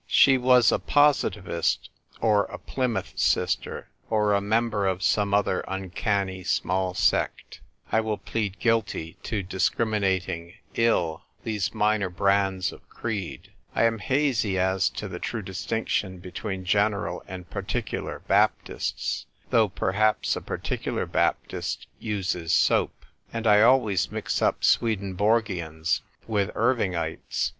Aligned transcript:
She 0.07 0.35
was 0.35 0.71
a 0.71 0.79
Positivist, 0.79 1.91
or 2.21 2.45
a 2.45 2.57
Plymouth 2.57 3.13
Sister, 3.19 3.87
or 4.09 4.33
a 4.33 4.41
member 4.41 4.87
of 4.87 5.03
some 5.03 5.31
other 5.31 5.63
uncanny 5.67 6.43
small 6.43 6.95
sect; 6.95 7.61
I 7.91 8.01
will 8.01 8.17
plead 8.17 8.57
guilty 8.57 9.17
to 9.21 9.43
discriminating 9.43 10.55
ill 10.73 11.25
these 11.43 11.75
minor 11.75 12.09
brands 12.09 12.71
of 12.71 12.89
creed; 12.89 13.51
I 13.75 13.83
am 13.83 13.99
hazy 13.99 14.57
as 14.57 14.89
to 14.89 15.07
the 15.07 15.19
true 15.19 15.43
distinction 15.43 16.17
between 16.17 16.65
General 16.65 17.23
and 17.27 17.47
Particular 17.51 18.23
Baptists 18.27 19.27
(though, 19.51 19.69
perhaps, 19.69 20.35
a 20.35 20.41
Particuhir 20.41 21.05
Baptist 21.05 21.85
uses 21.99 22.51
soap); 22.51 23.05
and 23.31 23.45
I 23.45 23.61
always 23.61 24.11
mix 24.11 24.41
up 24.41 24.63
Sweden 24.63 25.13
borgians 25.15 26.01
with 26.25 26.49
Irvirgites. 26.55 27.49